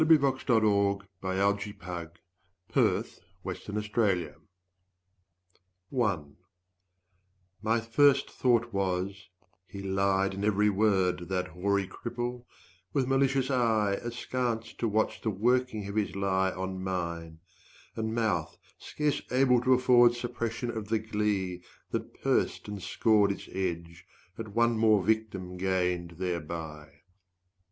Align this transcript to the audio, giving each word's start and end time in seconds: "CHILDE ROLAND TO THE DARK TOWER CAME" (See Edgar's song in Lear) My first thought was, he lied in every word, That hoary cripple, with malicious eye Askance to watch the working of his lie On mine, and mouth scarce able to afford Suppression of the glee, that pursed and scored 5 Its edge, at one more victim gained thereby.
"CHILDE 0.01 0.19
ROLAND 0.49 1.01
TO 1.03 1.03
THE 1.21 1.33
DARK 1.35 2.17
TOWER 2.73 3.03
CAME" 3.03 3.03
(See 3.03 3.19
Edgar's 3.47 3.63
song 3.63 3.83
in 3.85 4.35
Lear) 5.93 6.25
My 7.61 7.79
first 7.79 8.31
thought 8.31 8.73
was, 8.73 9.29
he 9.67 9.83
lied 9.83 10.33
in 10.33 10.43
every 10.43 10.71
word, 10.71 11.29
That 11.29 11.49
hoary 11.49 11.87
cripple, 11.87 12.45
with 12.91 13.05
malicious 13.07 13.51
eye 13.51 13.93
Askance 14.03 14.73
to 14.79 14.87
watch 14.87 15.21
the 15.21 15.29
working 15.29 15.87
of 15.87 15.93
his 15.93 16.15
lie 16.15 16.49
On 16.49 16.81
mine, 16.83 17.39
and 17.95 18.15
mouth 18.15 18.57
scarce 18.79 19.21
able 19.29 19.61
to 19.61 19.75
afford 19.75 20.15
Suppression 20.15 20.71
of 20.71 20.87
the 20.87 20.97
glee, 20.97 21.61
that 21.91 22.19
pursed 22.23 22.67
and 22.67 22.81
scored 22.81 23.29
5 23.29 23.37
Its 23.39 23.49
edge, 23.51 24.07
at 24.39 24.47
one 24.55 24.79
more 24.79 25.03
victim 25.03 25.57
gained 25.57 26.15
thereby. 26.17 27.01